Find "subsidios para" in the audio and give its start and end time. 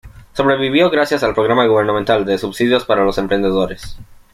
2.39-3.03